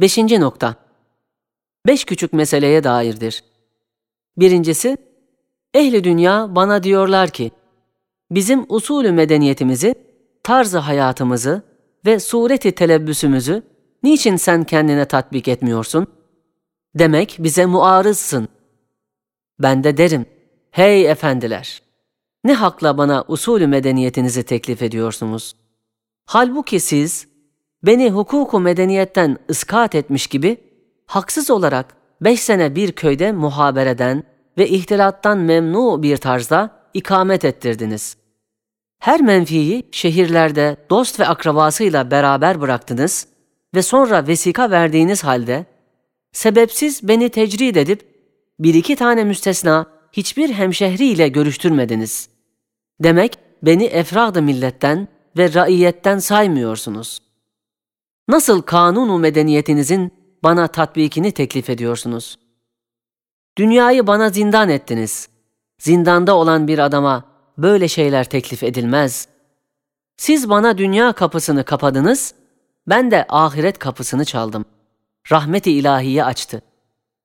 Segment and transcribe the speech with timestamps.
[0.00, 0.74] Beşinci nokta.
[1.86, 3.44] Beş küçük meseleye dairdir.
[4.36, 4.96] Birincisi,
[5.74, 7.50] ehli dünya bana diyorlar ki,
[8.30, 9.94] bizim usulü medeniyetimizi,
[10.42, 11.62] tarzı hayatımızı
[12.06, 13.62] ve sureti telebbüsümüzü
[14.02, 16.06] niçin sen kendine tatbik etmiyorsun?
[16.94, 18.48] Demek bize muarızsın.
[19.58, 20.26] Ben de derim,
[20.70, 21.82] hey efendiler,
[22.44, 25.56] ne hakla bana usulü medeniyetinizi teklif ediyorsunuz?
[26.26, 27.28] Halbuki siz,
[27.86, 30.56] beni hukuku medeniyetten ıskat etmiş gibi,
[31.06, 34.22] haksız olarak beş sene bir köyde muhabereden
[34.58, 38.16] ve ihtilattan memnu bir tarzda ikamet ettirdiniz.
[38.98, 43.26] Her menfiyi şehirlerde dost ve akrabasıyla beraber bıraktınız
[43.74, 45.66] ve sonra vesika verdiğiniz halde,
[46.32, 48.16] sebepsiz beni tecrid edip,
[48.58, 52.28] bir iki tane müstesna hiçbir hemşehriyle görüştürmediniz.
[53.00, 57.25] Demek beni efradı milletten ve raiyetten saymıyorsunuz.
[58.28, 60.12] Nasıl kanunu medeniyetinizin
[60.42, 62.38] bana tatbikini teklif ediyorsunuz?
[63.58, 65.28] Dünyayı bana zindan ettiniz.
[65.78, 67.24] Zindanda olan bir adama
[67.58, 69.28] böyle şeyler teklif edilmez.
[70.16, 72.34] Siz bana dünya kapısını kapadınız,
[72.88, 74.64] ben de ahiret kapısını çaldım.
[75.32, 76.62] Rahmeti ilahiye açtı.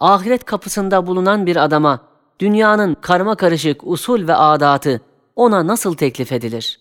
[0.00, 2.00] Ahiret kapısında bulunan bir adama
[2.40, 5.00] dünyanın karma karışık usul ve adatı
[5.36, 6.80] ona nasıl teklif edilir?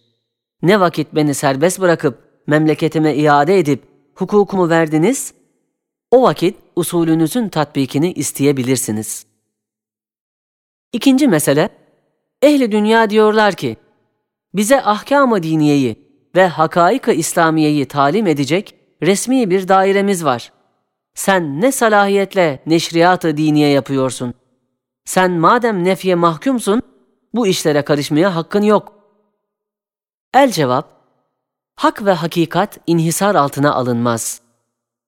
[0.61, 5.33] Ne vakit beni serbest bırakıp memleketime iade edip hukukumu verdiniz?
[6.11, 9.25] O vakit usulünüzün tatbikini isteyebilirsiniz.
[10.93, 11.69] İkinci mesele,
[12.41, 13.77] ehli dünya diyorlar ki,
[14.53, 15.95] bize ahkam-ı diniyeyi
[16.35, 20.51] ve hakaik-ı İslamiyeyi talim edecek resmi bir dairemiz var.
[21.15, 24.33] Sen ne salahiyetle neşriyat-ı diniye yapıyorsun?
[25.05, 26.81] Sen madem nefye mahkumsun,
[27.33, 28.93] bu işlere karışmaya hakkın yok.
[30.33, 31.02] El cevap,
[31.75, 34.41] hak ve hakikat inhisar altına alınmaz.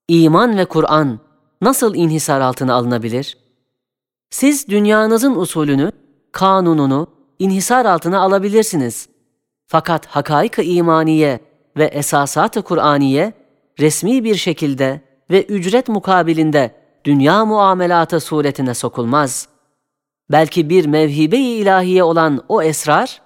[0.07, 1.19] İman ve Kur'an
[1.61, 3.37] nasıl inhisar altına alınabilir?
[4.29, 5.91] Siz dünyanızın usulünü,
[6.31, 7.07] kanununu
[7.39, 9.09] inhisar altına alabilirsiniz.
[9.67, 11.39] Fakat hakaik-ı imaniye
[11.77, 13.33] ve esasat-ı Kur'aniye
[13.79, 15.01] resmi bir şekilde
[15.31, 19.47] ve ücret mukabilinde dünya muamelatı suretine sokulmaz.
[20.31, 23.21] Belki bir mevhibe-i ilahiye olan o esrar,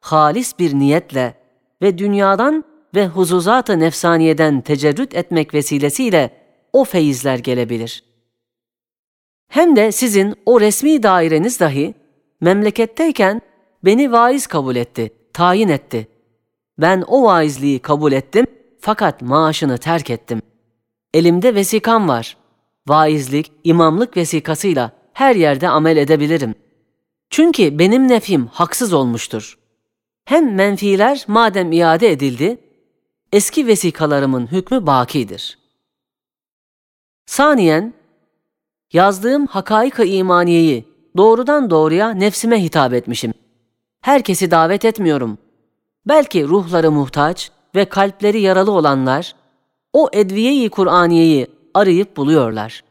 [0.00, 1.34] halis bir niyetle
[1.82, 6.30] ve dünyadan ve huzuzat-ı nefsaniyeden tecerrüt etmek vesilesiyle
[6.72, 8.04] o feyizler gelebilir.
[9.48, 11.94] Hem de sizin o resmi daireniz dahi
[12.40, 13.40] memleketteyken
[13.84, 16.08] beni vaiz kabul etti, tayin etti.
[16.78, 18.46] Ben o vaizliği kabul ettim
[18.80, 20.42] fakat maaşını terk ettim.
[21.14, 22.36] Elimde vesikam var.
[22.86, 26.54] Vaizlik, imamlık vesikasıyla her yerde amel edebilirim.
[27.30, 29.58] Çünkü benim nefim haksız olmuştur.
[30.24, 32.58] Hem menfiler madem iade edildi,
[33.34, 35.58] eski vesikalarımın hükmü bakidir.
[37.26, 37.94] Saniyen,
[38.92, 40.84] yazdığım hakaik-ı imaniyeyi
[41.16, 43.34] doğrudan doğruya nefsime hitap etmişim.
[44.00, 45.38] Herkesi davet etmiyorum.
[46.06, 49.34] Belki ruhları muhtaç ve kalpleri yaralı olanlar,
[49.92, 52.84] o edviye-i Kur'aniyeyi arayıp buluyorlar.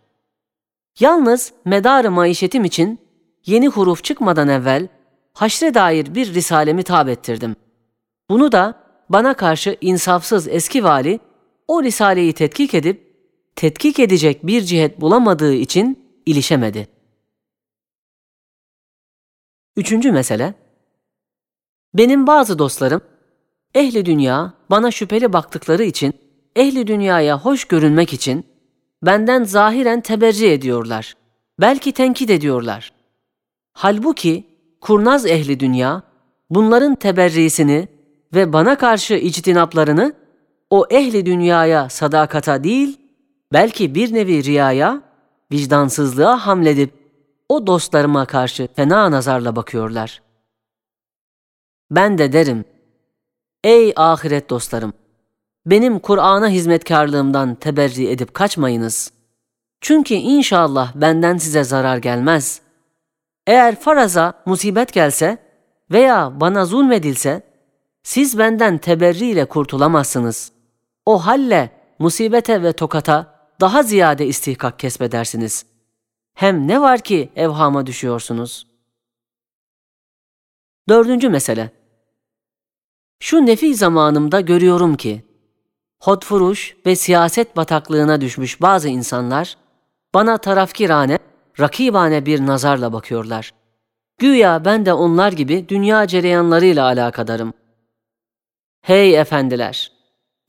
[1.00, 3.00] Yalnız medar maişetim için
[3.46, 4.88] yeni huruf çıkmadan evvel
[5.34, 7.56] haşre dair bir risalemi tab ettirdim.
[8.30, 8.83] Bunu da
[9.14, 11.20] bana karşı insafsız eski vali
[11.68, 13.14] o risaleyi tetkik edip
[13.56, 16.88] tetkik edecek bir cihet bulamadığı için ilişemedi.
[19.78, 20.54] Üçüncü mesele,
[21.94, 23.02] benim bazı dostlarım,
[23.76, 26.14] ehli dünya bana şüpheli baktıkları için,
[26.56, 28.46] ehli dünyaya hoş görünmek için,
[29.04, 31.16] benden zahiren teberri ediyorlar.
[31.60, 32.94] Belki tenkit ediyorlar.
[33.74, 34.48] Halbuki
[34.82, 36.04] kurnaz ehli dünya,
[36.50, 37.88] bunların teberrisini
[38.34, 40.14] ve bana karşı ictinaplarını
[40.70, 43.00] o ehli dünyaya sadakata değil,
[43.54, 45.02] belki bir nevi riyaya,
[45.52, 46.94] vicdansızlığa hamledip
[47.50, 50.22] o dostlarıma karşı fena nazarla bakıyorlar.
[51.92, 52.66] Ben de derim,
[53.64, 54.94] ey ahiret dostlarım,
[55.66, 59.12] benim Kur'an'a hizmetkarlığımdan teberri edip kaçmayınız.
[59.82, 62.62] Çünkü inşallah benden size zarar gelmez.
[63.48, 65.38] Eğer faraza musibet gelse
[65.92, 67.53] veya bana zulmedilse,
[68.04, 70.52] siz benden teberriyle kurtulamazsınız.
[71.06, 75.66] O halle musibete ve tokata daha ziyade istihkak kesbedersiniz.
[76.34, 78.68] Hem ne var ki evhama düşüyorsunuz?
[80.90, 81.72] Dördüncü mesele.
[83.20, 85.24] Şu nefi zamanımda görüyorum ki,
[86.00, 89.58] hodfuruş ve siyaset bataklığına düşmüş bazı insanlar,
[90.14, 91.20] bana tarafkirane,
[91.60, 93.54] rakibane bir nazarla bakıyorlar.
[94.18, 97.54] Güya ben de onlar gibi dünya cereyanlarıyla alakadarım.
[98.84, 99.92] Hey efendiler!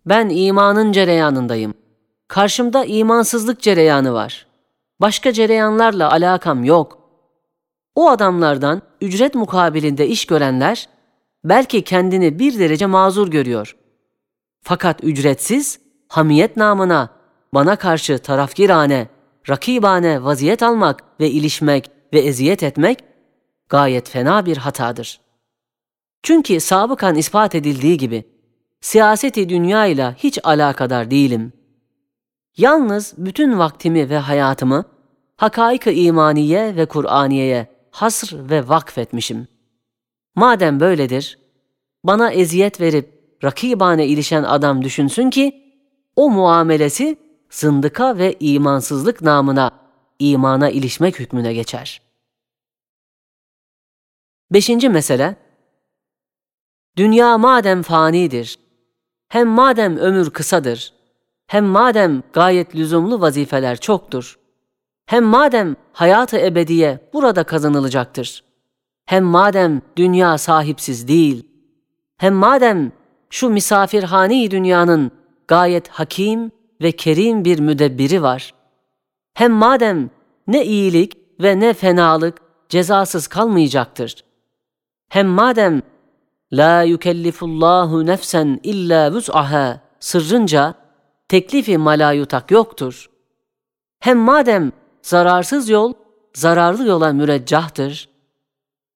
[0.07, 1.75] Ben imanın cereyanındayım.
[2.29, 4.47] karşımda imansızlık cereyanı var.
[5.01, 6.99] Başka cereyanlarla alakam yok.
[7.95, 10.89] O adamlardan ücret mukabilinde iş görenler
[11.45, 13.77] belki kendini bir derece mazur görüyor.
[14.63, 17.09] Fakat ücretsiz, hamiyet namına
[17.55, 19.09] bana karşı tarafgirane,
[19.49, 23.05] rakibane vaziyet almak ve ilişmek ve eziyet etmek
[23.69, 25.24] gayet fena bir hatadır.
[26.25, 28.25] Çünkü sabıkan ispat edildiği gibi
[28.81, 31.53] siyaseti dünya ile hiç alakadar değilim.
[32.57, 34.85] Yalnız bütün vaktimi ve hayatımı
[35.37, 39.49] hakaik-ı imaniye ve Kur'aniye'ye hasr ve vakfetmişim.
[40.35, 41.39] Madem böyledir,
[42.05, 45.75] bana eziyet verip rakibane ilişen adam düşünsün ki,
[46.17, 47.17] o muamelesi
[47.51, 49.71] zındıka ve imansızlık namına
[50.19, 52.03] imana ilişmek hükmüne geçer.
[54.51, 55.44] Beşinci mesele,
[56.97, 58.59] Dünya madem fanidir,
[59.29, 60.93] hem madem ömür kısadır,
[61.47, 64.39] hem madem gayet lüzumlu vazifeler çoktur,
[65.07, 68.45] hem madem hayatı ebediye burada kazanılacaktır,
[69.07, 71.49] hem madem dünya sahipsiz değil,
[72.17, 72.93] hem madem
[73.31, 75.11] şu misafirhane dünyanın
[75.49, 76.51] gayet hakim
[76.83, 78.55] ve kerim bir müdebbiri var,
[79.35, 80.11] hem madem
[80.47, 84.25] ne iyilik ve ne fenalık cezasız kalmayacaktır,
[85.09, 85.83] hem madem
[86.53, 90.75] La yukellifullahu nefsen illa vus'aha sırrınca
[91.29, 93.11] teklifi malayutak yoktur.
[94.01, 95.93] Hem madem zararsız yol
[96.35, 98.09] zararlı yola müreccahtır.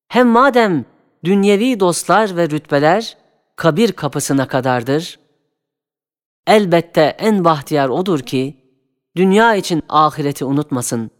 [0.08, 0.84] Hem madem
[1.24, 3.16] dünyevi dostlar ve rütbeler
[3.56, 5.18] kabir kapısına kadardır.
[6.46, 8.56] Elbette en bahtiyar odur ki
[9.16, 11.10] dünya için ahireti unutmasın.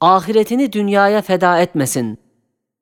[0.00, 2.18] Ahiretini dünyaya feda etmesin.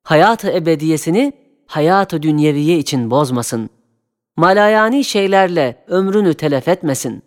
[0.03, 3.69] Hayatı ebediyesini hayatı dünyeviye için bozmasın.
[4.37, 7.23] Malayani şeylerle ömrünü telef etmesin.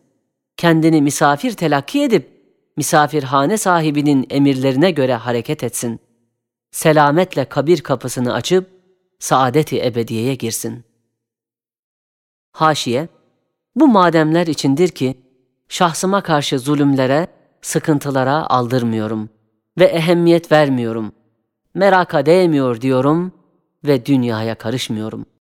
[0.56, 2.36] Kendini misafir telakki edip
[2.76, 6.00] misafirhane sahibinin emirlerine göre hareket etsin.
[6.70, 8.70] Selametle kabir kapısını açıp
[9.18, 10.84] saadeti ebediyeye girsin.
[12.52, 13.08] Haşiye,
[13.76, 15.16] bu mademler içindir ki
[15.68, 17.26] şahsıma karşı zulümlere,
[17.62, 19.28] sıkıntılara aldırmıyorum
[19.78, 21.12] ve ehemmiyet vermiyorum.
[21.74, 23.32] Meraka değmiyor diyorum
[23.86, 25.26] ve dünyaya karışmıyorum.